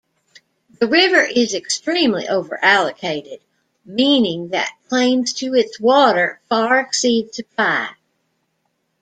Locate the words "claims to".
4.89-5.53